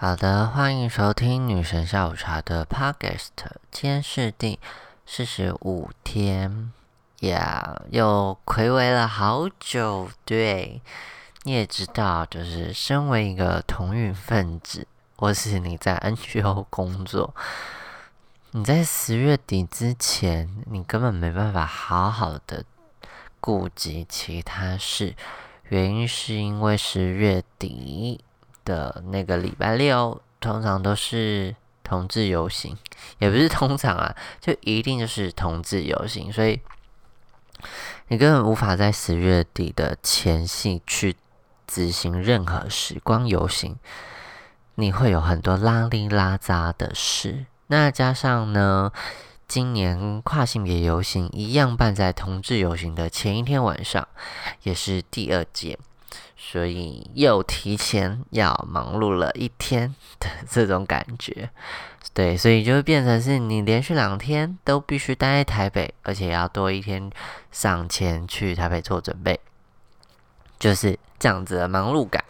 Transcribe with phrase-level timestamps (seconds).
[0.00, 3.30] 好的，欢迎收听女神下午茶的 Podcast。
[3.72, 4.60] 今天是第
[5.04, 6.72] 四十五天，
[7.22, 10.08] 呀，又暌违了好久。
[10.24, 10.80] 对，
[11.42, 14.86] 你也知道，就是身为一个同运分子，
[15.16, 17.34] 或是你在 NGO 工作，
[18.52, 22.64] 你在十月底之前，你根本没办法好好的
[23.40, 25.16] 顾及其他事。
[25.70, 28.20] 原因是因为十月底。
[28.68, 32.76] 的那个礼拜六通常都是同志游行，
[33.18, 36.60] 也不是通常啊，就一定就是同志游行，所以
[38.08, 41.16] 你根本无法在十月底的前夕去
[41.66, 43.76] 执行任何时光游行，
[44.74, 47.46] 你会有很多拉里拉杂的事。
[47.68, 48.92] 那加上呢，
[49.46, 54.06] 今年跨性别游行一样办在同志游行的前一天晚上，
[54.62, 55.78] 也是第二届。
[56.40, 61.50] 所以又提前要忙碌了一天的 这种感觉，
[62.14, 67.10] 对，所以就会变成是你连续两天都必须待在台北，而且要多一天
[67.50, 69.38] 上前去台北做准备，
[70.60, 72.24] 就是这样子的忙碌感。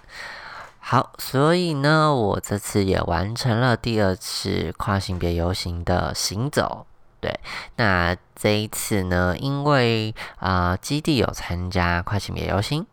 [0.81, 6.87] 好，所以呢，我这次也完成了第二次跨性别游行的行走。
[7.21, 7.39] 对，
[7.77, 12.87] 那这一次呢，因为啊基地有参加跨性别游行。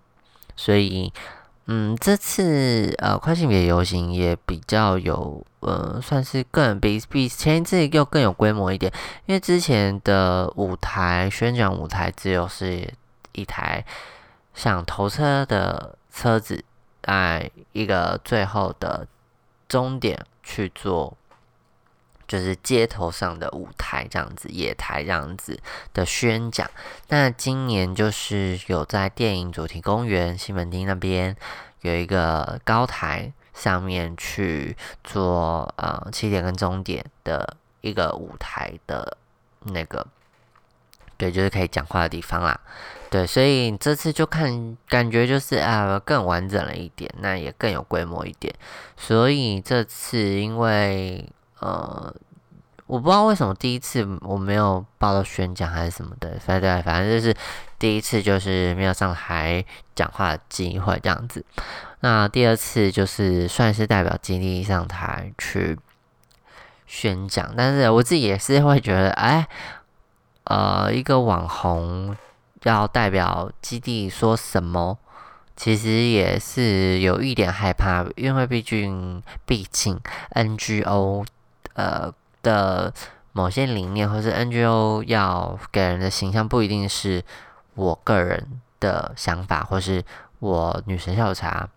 [0.56, 1.12] 所以，
[1.68, 8.92] 嗯，这次呃，跨性别游行也比较有，呃，算是更比比前一次又更有规模一点。
[9.26, 12.94] 因为之前的舞台宣讲舞台只有是
[13.34, 13.84] 一台
[14.54, 16.64] 像头车的车子，
[17.02, 19.08] 在一个最后的
[19.68, 21.18] 终点去做。
[22.28, 25.60] 就是街头上的舞台这样子，野台这样子
[25.94, 26.68] 的宣讲。
[27.10, 31.36] 那今年就是有在电影主题公园西门町那边
[31.82, 39.18] 有一个高台上面去做呃起点跟终点的一个舞台的
[39.66, 40.08] 那个，
[41.18, 42.60] 对，就是可以讲话的地方啦。
[43.12, 48.52] 对，所以这次就看感觉就是啊更完整了一点，那也更有规模一点。
[48.98, 51.30] 所以这次因为。
[51.62, 52.14] 呃，
[52.88, 57.36] 我不知道为什么第一次我没有报到宣讲还是什么的，反正反正就是
[57.80, 59.66] 第一次就是没有上台
[59.96, 61.44] 讲话的机会这样子。
[62.02, 65.78] 那第二次就是算是代表基地上台去
[66.86, 69.48] 宣讲，但是我自己也是会觉得，哎，
[70.44, 72.16] 呃，一个网红
[72.62, 75.00] 要代表基地说什么，
[75.56, 80.00] 其实也是有一点害怕，因为毕竟毕竟
[80.36, 81.26] NGO。
[81.74, 82.14] 呃
[82.46, 82.94] 的
[83.34, 87.24] 某些理念，或是 NGO 要给人的形象，不一定是
[87.74, 90.04] 我个人的想法，或是
[90.38, 91.68] 我女神校茶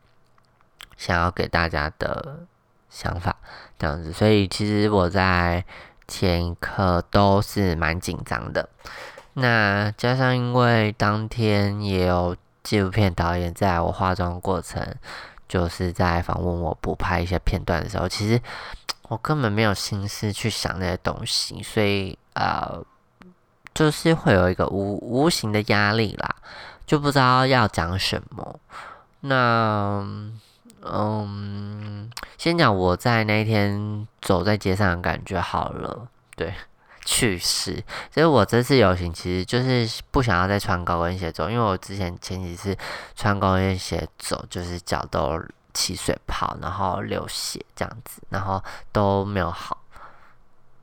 [0.99, 2.41] 想要给大家的
[2.91, 3.34] 想法
[3.78, 4.12] 这样子。
[4.12, 5.65] 所以其实我在
[6.07, 8.69] 前一刻都是蛮紧张的。
[9.33, 14.95] 那加上因为当天也有纪录片导演在我化妆过程，
[15.49, 18.41] 就是在访问我补拍一些片段的时候，其实。
[19.09, 22.85] 我根本没有心思去想那些东西，所以呃，
[23.75, 26.37] 就是会有一个无无形的压力啦，
[26.87, 28.61] 就不知道要讲什么。
[29.21, 30.07] 那
[30.83, 36.53] 嗯，先讲我在那一天走在街上的感觉好了，对，
[37.05, 37.83] 趣事。
[38.13, 42.77] 所以我这次游行其实就是不想要再穿高跟鞋走，因为我之前前几次
[43.17, 45.43] 穿高跟鞋走，就是脚都。
[45.78, 49.78] 起水泡，然后流血这样子，然后都没有好，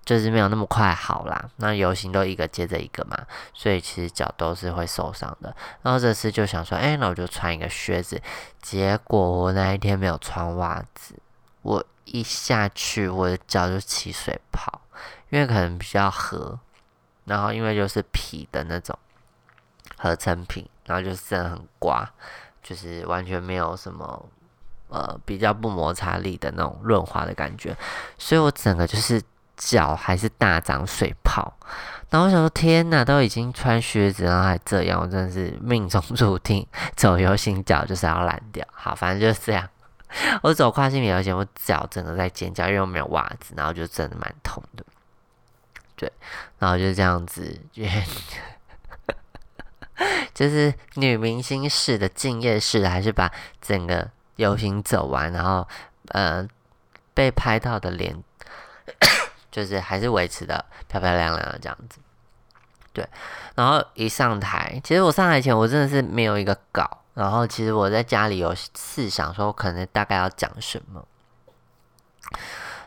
[0.05, 1.49] 就是没有那么快好啦。
[1.57, 3.17] 那游行都一个接着一个嘛，
[3.53, 5.53] 所以其实脚都是会受伤的。
[5.81, 8.21] 然后这次就想说，哎，那我就穿一个靴子。
[8.61, 11.19] 结果我那一天没有穿袜子，
[11.61, 14.79] 我一下去我的脚就起水泡，
[15.29, 16.57] 因为可能比较合，
[17.25, 18.97] 然后因为就是皮的那种
[19.97, 22.09] 合成品，然后就是真的很刮，
[22.63, 24.29] 就是完全没有什么。
[24.95, 27.75] 呃，比较不摩擦力的那种润滑的感觉，
[28.17, 29.21] 所以我整个就是
[29.57, 31.53] 脚还是大长水泡。
[32.09, 36.65] 然后我想说，天哪，都已经穿靴子，然后还这样，我真的是命中注定
[36.95, 38.65] 走游行脚就是要烂掉。
[38.71, 39.67] 好，反正就是这样。
[40.41, 44.85] 我走跨性别游行，我脚整个在尖叫，因为我没有袜子，然后就真的蛮痛的。
[45.97, 46.09] 对，
[46.57, 47.59] 然后就这样子，
[50.33, 54.09] 就是女明星式的敬业式的，还是把整个。
[54.35, 55.67] 游行走完，然后，
[56.09, 56.47] 呃，
[57.13, 58.21] 被拍到的脸，
[59.51, 61.99] 就是还是维持的漂漂亮亮的这样子。
[62.93, 63.05] 对，
[63.55, 71.05] 然后一上台，其实我上台前我真的是没有一个稿，然后其实我在家里有试想说我可能大概要讲什么，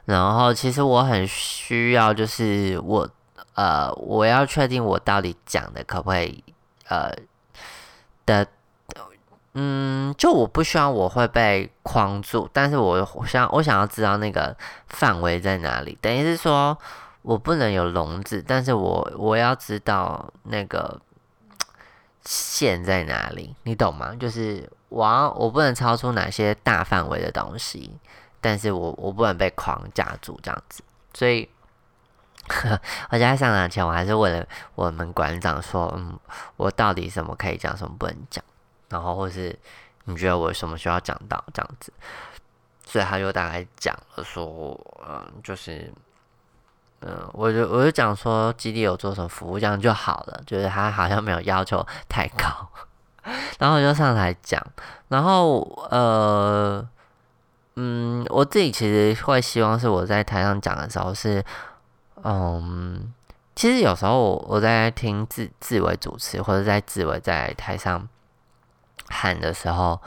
[0.07, 3.07] 然后其实我很需要，就是我
[3.55, 6.43] 呃，我要确定我到底讲的可不可以
[6.87, 7.15] 呃
[8.25, 8.47] 的，
[9.61, 14.57] 嗯，就我不希望我会被框住，但是我想我想要知道那个
[14.87, 16.79] 范围在哪里，等于是说
[17.23, 21.01] 我不能有笼子，但是我我要知道那个
[22.25, 24.15] 线在哪里，你懂吗？
[24.15, 27.99] 就是我要我不能超出哪些大范围的东西。
[28.41, 30.81] 但是我我不能被框架住这样子，
[31.13, 31.49] 所以
[33.11, 34.47] 我在上场前，我还是问了
[34.77, 36.17] 我们馆长说，嗯，
[36.57, 38.45] 我到底什么可以讲，什么不能讲，
[38.89, 39.57] 然后或是
[40.05, 41.93] 你觉得我什么需要讲到这样子，
[42.85, 45.93] 所以他就大概讲了说，嗯，就是，
[47.01, 52.69] 嗯，我就我就讲说基地有做什么服务，这样就好了，就是他好像没有要求太高，
[53.59, 54.65] 然后我就上台讲，
[55.09, 55.61] 然后
[55.91, 56.89] 呃。
[57.81, 61.41] 嗯，我自己其实会希望是我在台上讲的时候是，
[62.25, 63.15] 嗯，
[63.55, 68.09] 其实有时候我我在听自自为主持或者在自为在台上
[69.09, 70.01] 喊的时候，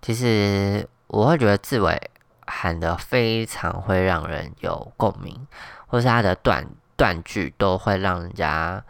[0.00, 2.10] 其实我会觉得志伟
[2.46, 5.46] 喊的非常会让人有共鸣，
[5.86, 6.66] 或是他的断
[6.96, 8.82] 断句都会让人家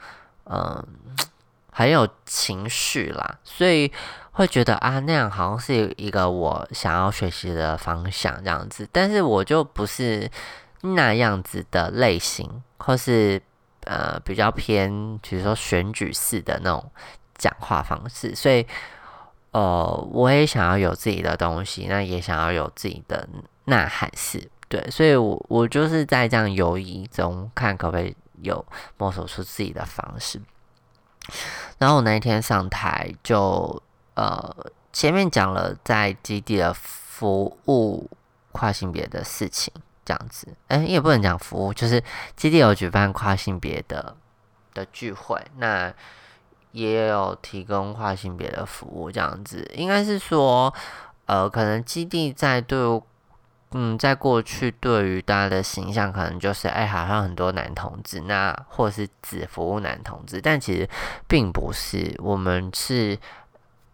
[0.44, 0.86] 嗯
[1.70, 3.92] 很有情绪啦，所以。
[4.34, 10.26] 会觉得啊，那样好像是一个我想要学习的方向这样子，但是我就不是
[10.80, 13.42] 那样子的类型，或是
[13.84, 16.90] 呃比较偏，比如说选举式的那种
[17.36, 18.66] 讲话方式，所以
[19.52, 23.26] 呃我也想要有自己的东西，那也想要有自己的
[23.66, 28.62] 呐喊式，对，所以我我就是在这样犹疑中看可不可以有
[28.98, 30.40] 摸索出自己的方式，
[31.78, 33.82] 然后我那一天上台就。
[34.14, 34.54] 呃，
[34.92, 38.10] 前面讲了在基地的服务
[38.52, 39.72] 跨性别的事情，
[40.04, 42.04] 这样子，哎，也不能讲服务，就是
[42.36, 44.14] 基地有举办跨性别的
[44.74, 45.90] 的聚会，那
[46.72, 50.74] 也有提供跨性别的服务，这样子，应该是说，
[51.26, 52.78] 呃，可能基地在对，
[53.70, 60.88] 嗯，在过去对于大家的形象，可能就是，哎，好像很多男同志，那或是只服务男同志，但其实
[61.28, 63.18] 并不是，我们是。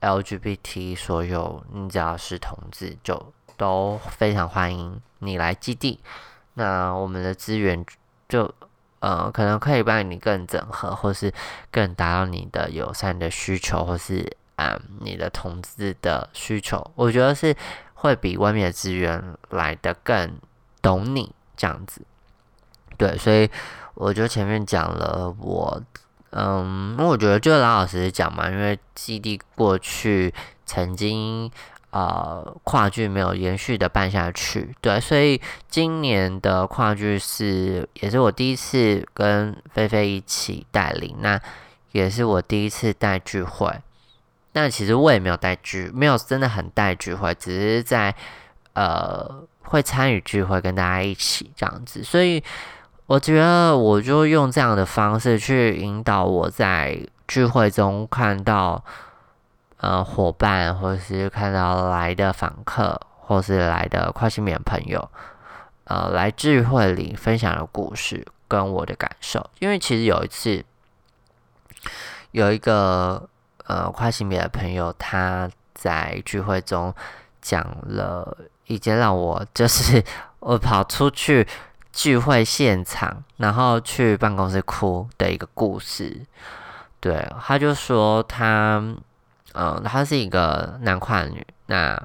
[0.01, 5.99] LGBT 所有，你只要是同志，就都非常欢迎你来基地。
[6.55, 7.85] 那我们的资源
[8.29, 8.55] 就
[9.01, 11.33] 呃，可能可以帮你更整合，或是
[11.71, 16.91] 更达到你的友善的需求，或是啊你的同志的需求。
[16.95, 17.57] 我觉得是
[17.95, 20.39] 会比外面的资源来的更
[20.83, 22.03] 懂你这样子。
[22.97, 23.49] 对，所以
[23.95, 25.83] 我就前面讲了我。
[26.31, 30.35] 嗯，我觉得就老老实实讲嘛，因为基地过去
[30.67, 31.51] 曾经
[31.91, 41.41] 呃跨剧没有延续的办下去，对，所以今年的跨剧是也是我第一次跟菲菲一起带领，那
[41.93, 43.73] 也是我第一次带聚会。
[44.53, 48.15] 那其实我也没有带聚，没有真的很带聚会，只是在
[48.73, 52.43] 呃会参与聚会跟大家一起这样子，所以。
[53.09, 56.95] 我觉得我就用这样的方式去引导我在
[57.27, 58.85] 聚会中看到
[59.79, 65.11] 呃伙伴，或是看到来的访客，或是来的跨性别朋友，
[65.85, 69.51] 呃，来聚会里分享的故事跟我的感受。
[69.59, 70.65] 因为其实有一次
[72.31, 73.29] 有一个
[73.67, 76.95] 呃跨性别的朋友，他在聚会中
[77.41, 80.05] 讲了一件让我就是
[80.41, 81.47] 我跑出去。
[81.91, 86.25] 聚会现场，然后去办公室哭的一个故事。
[87.01, 88.81] 对，他就说他，
[89.59, 91.45] 嗯，他是一个男跨女。
[91.67, 92.01] 那，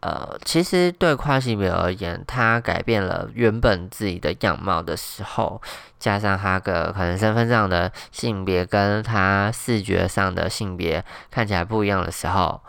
[0.00, 5.62] 呃，其实对跨性别而言，他改变了原本自己的样貌的时候，
[5.98, 12.60] 加上他的可能身份上的性别跟他视觉上的性别看起来不一样的时候。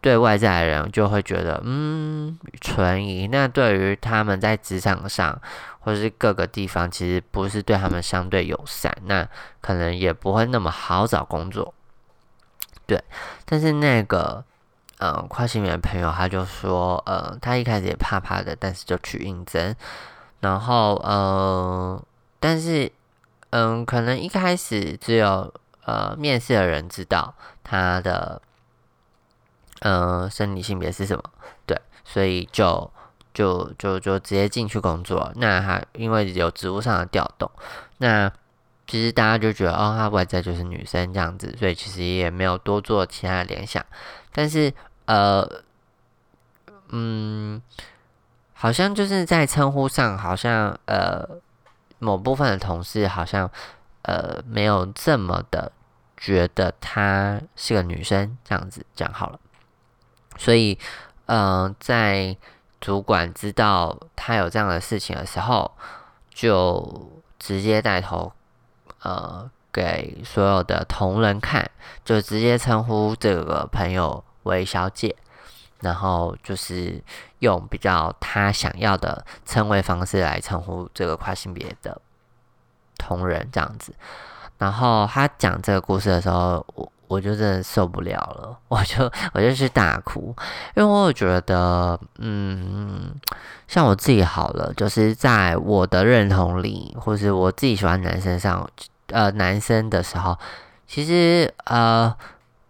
[0.00, 5.40] 对外在的人就会觉得嗯存疑，那对于他们在职场上
[5.80, 9.26] 或是各个地方，其实不是对他们相对友善，那
[9.62, 11.72] 可能也不会那么好找工作。
[12.86, 13.02] 对，
[13.44, 14.44] 但是那个
[14.98, 19.74] 嗯跨性别的朋友他就说，呃，他一开始也怕怕的，但是就去应征，
[20.40, 22.02] 然后呃，
[22.40, 22.90] 但是
[23.50, 25.52] 嗯，可能一开始只有
[25.84, 28.40] 呃面试的人知道他的。
[29.80, 31.22] 嗯，生理性别是什么？
[31.66, 32.90] 对，所以就
[33.34, 35.30] 就就就直接进去工作。
[35.34, 37.50] 那还因为有职务上的调动，
[37.98, 38.32] 那
[38.86, 43.84] 其实大家就觉得哦，他外在就是女生这样子，所以其实也没有多做其他的联想。
[44.32, 44.72] 但是
[45.06, 45.48] 呃，
[46.90, 47.60] 嗯，
[48.52, 51.26] 好像就是在称呼上，好像呃
[51.98, 53.50] 某部分的同事好像
[54.02, 55.72] 呃没有这么的
[56.16, 59.40] 觉得她是个女生这样子讲好了，
[60.36, 60.78] 所以
[61.26, 62.36] 嗯，在
[62.80, 65.72] 主管知道他有这样的事情的时候，
[66.28, 68.30] 就直接带头
[69.04, 71.70] 呃给所有的同仁看，
[72.04, 75.14] 就直接称呼这个朋友为小姐。
[75.80, 77.02] 然后就是
[77.40, 82.00] 用比较他想要的称谓方式来称呼这个跨性别的
[82.96, 83.94] 同仁这样子。
[84.56, 90.34] 然后他讲这个故事的时候，我我就真的受不了了，我就我就去大哭，
[90.74, 93.14] 因为我觉得，嗯，
[93.68, 98.66] 像我自己好了，就是在我的认同里，或是我自己喜欢男生上，
[99.08, 100.38] 呃，男生的时候，
[100.86, 102.14] 其实呃，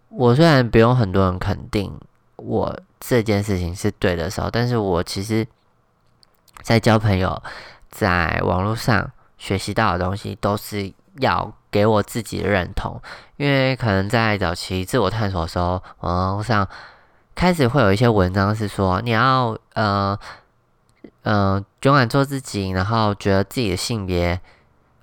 [0.09, 1.99] 我虽然不用很多人肯定
[2.37, 2.79] 我。
[3.07, 5.45] 这件事情是对的时候，但是我其实，
[6.63, 7.39] 在交朋友，
[7.91, 12.99] 在网络上学习到的东西，都是要给我自己的认同。
[13.37, 16.67] 因为可能在早期自我探索的时候，网络上
[17.35, 20.17] 开始会有一些文章是说，你要呃
[21.21, 24.41] 呃勇敢做自己，然后觉得自己的性别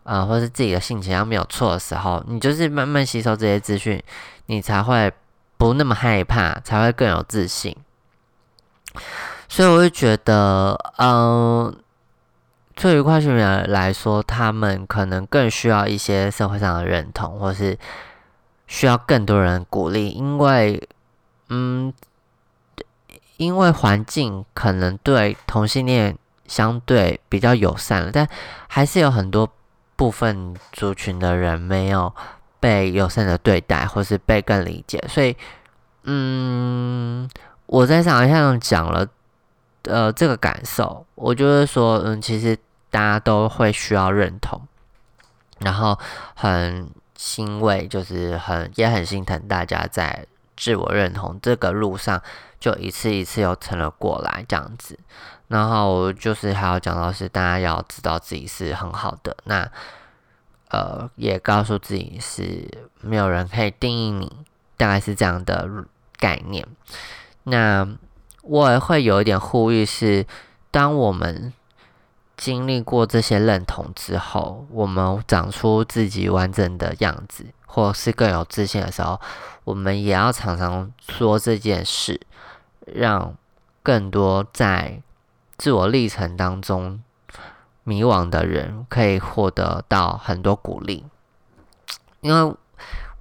[0.05, 4.03] 呃或是自己的性情，要没有错的时候，你就是慢慢吸收这些资讯，
[4.47, 5.13] 你才会
[5.57, 7.77] 不那么害怕，才会更有自信。
[9.49, 11.75] 所以我会觉得，嗯，
[12.75, 17.79] 对于跨性别来说，他们可能更需要一些社会上的认同，或是
[18.67, 20.89] 需要更多人鼓励，因为，
[21.49, 21.93] 嗯，
[23.37, 26.17] 因为环境可能对同性恋
[26.47, 28.27] 相对比较友善了，但
[28.69, 29.51] 还是有很多
[30.03, 32.13] 部分族群的人没有
[32.59, 35.37] 被友善的对待，或是被更理解，所以，
[36.03, 37.31] 嗯。
[37.67, 39.07] 我在上上讲了，
[39.85, 42.59] 呃，这个感受，我就是说，嗯，其实
[42.91, 44.61] 大家都会需要认同，
[45.61, 45.97] 然后
[46.35, 52.21] 很欣慰，就是很也很心疼大家在自我认同这个路上
[52.61, 54.99] 就一次一次又撑了过来这样子，
[55.53, 59.71] 然后就是还要讲到是大家要知道自己是很好的，那
[60.71, 62.67] 呃也告诉自己是
[63.03, 64.33] 没有人可以定义你，
[64.79, 65.69] 大概是这样的
[66.19, 66.67] 概念。
[67.45, 67.87] 那
[68.41, 70.27] 我也会有一点呼吁是，
[70.71, 71.53] 当我们
[72.35, 79.21] 经历过这些认同之后，我们长出自己完整的样子，或是更有自信的时候，
[79.65, 82.19] 我们也要常常说这件事，
[82.87, 83.37] 让
[83.83, 85.03] 更多在
[85.57, 87.03] 自我历程当中
[87.85, 91.05] 迷惘的人可以获得到很多鼓励，
[92.21, 92.55] 因为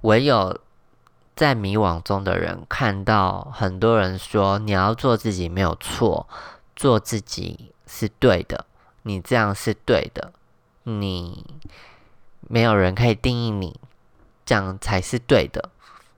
[0.02, 0.58] 唯有。
[1.34, 6.28] 在迷惘中的人看到很多人说：“你要做自己没有错，
[6.76, 8.66] 做自己是对的，
[9.02, 10.30] 你这样是对的，
[10.82, 11.56] 你
[12.42, 13.80] 没有人可以定义你，
[14.44, 15.70] 这样才是对的。”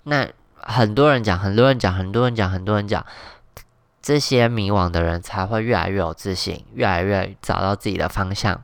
[0.02, 3.06] 那很多人讲，很多人讲，很多人讲，很多人讲，
[4.04, 8.62] 这些迷惘的人才会越来越有自信，越来越找到自己的方向，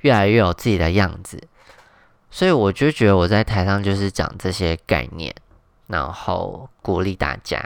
[0.00, 1.46] 越来越有自己的样子。
[2.30, 5.34] 所以我就觉得我在台上就是讲这些概念。
[5.88, 7.58] 然后鼓励大家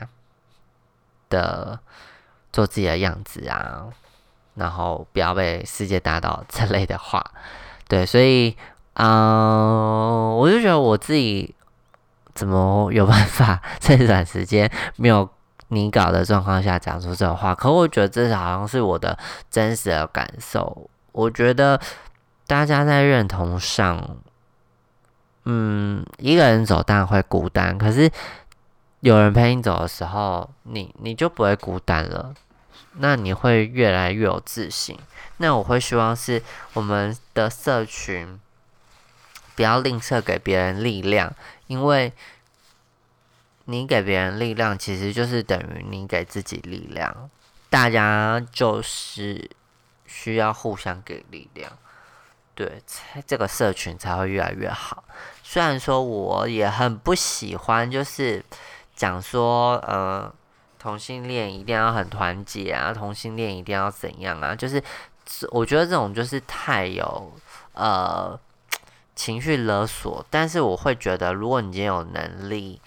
[1.29, 1.81] 的
[2.53, 3.87] 做自己的样子啊，
[4.55, 7.33] 然后不要被世界打倒 这类的话，
[7.89, 8.57] 对，所以
[8.95, 11.53] 嗯，我就觉得我自己
[12.33, 15.29] 怎么有办法 在短时间没有
[15.73, 17.55] 你搞的状况下讲出这种话？
[17.55, 19.19] 可我觉得这好像是我的
[19.51, 20.91] 真实的感受。
[21.13, 21.81] 我觉得
[22.47, 24.19] 大家在认同上。
[25.45, 28.09] 嗯，一个人走当然会孤单，可是
[29.01, 32.33] 有人陪你走的时候，你你就不会孤单了。
[32.99, 34.97] 那你会越来越有自信。
[35.39, 36.41] 那我会希望是
[36.75, 38.39] 我们的社群
[39.57, 41.35] 不要吝啬给别人力量，
[41.67, 42.13] 因为
[43.65, 47.31] 你给别人力量，其实就是等于你给自己力量。
[47.71, 49.51] 大家就是
[50.07, 51.73] 需要互相给力量。
[52.55, 52.83] 对，
[53.27, 55.03] 这个社群才会越来越好。
[55.43, 58.45] 虽然说我也很不喜欢，就是
[58.95, 60.31] 讲说，呃，
[60.79, 64.83] 同性恋一定要很团结啊，同性恋一定要怎样啊，就是
[65.51, 67.33] 我觉得这种就是太有
[67.73, 68.39] 呃
[69.17, 70.25] 情绪勒索。
[70.29, 72.79] 但是我会觉得，如果你今天有能力，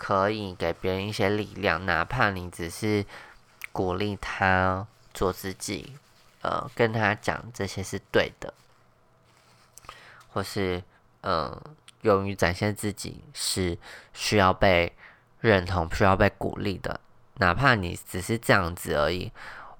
[0.00, 3.04] 可以给别人一些力量，哪怕你只是
[3.70, 5.92] 鼓励他做自己，
[6.40, 8.54] 呃，跟他讲这些是对的。
[10.32, 10.82] 或是，
[11.20, 11.60] 嗯，
[12.00, 13.76] 勇于展现自己是
[14.14, 14.96] 需要被
[15.40, 16.98] 认同、需要被鼓励的。
[17.34, 19.30] 哪怕你只是这样子而已，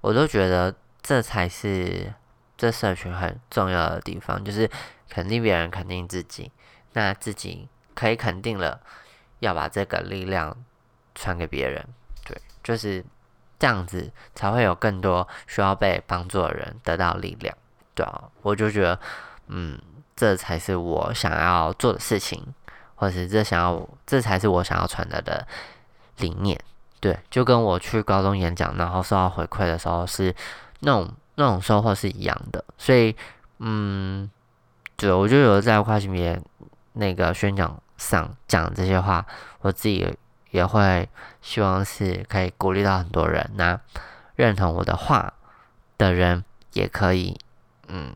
[0.01, 2.13] 我都觉得这才是
[2.55, 4.69] 这社群很重要的地方，就是
[5.09, 6.51] 肯定别人，肯定自己。
[6.93, 8.81] 那自己可以肯定了，
[9.41, 10.55] 要把这个力量
[11.13, 11.83] 传给别人，
[12.23, 13.03] 对，就是
[13.59, 17.55] 这样子才会有更多需要被帮助的人得到力量，
[17.93, 18.99] 对啊，我就觉得，
[19.47, 19.79] 嗯，
[20.15, 22.53] 这才是我想要做的事情，
[22.95, 25.45] 或者是这想要，这才是我想要传达的
[26.17, 26.59] 理念，
[26.99, 30.33] 对，就跟我去高中演讲，然后收到回馈的时候是
[30.81, 33.15] 那种那种收获是一样的，所以，
[33.57, 34.29] 嗯，
[34.95, 36.39] 对，我就有在跨性别。
[36.93, 39.25] 那个宣讲上讲这些话，
[39.61, 40.17] 我自己
[40.49, 41.07] 也会
[41.41, 43.49] 希望是可以鼓励到很多人。
[43.55, 43.79] 那
[44.35, 45.31] 认同我的话
[45.97, 46.43] 的人
[46.73, 47.39] 也可以，
[47.87, 48.13] 嗯，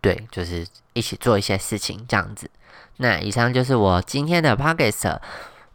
[0.00, 2.50] 对，就是一起做一些事情这样子。
[2.96, 5.20] 那以上就是我今天的 p o c k e t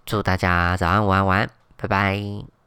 [0.06, 2.59] 祝大家早安、午安、晚安，拜拜。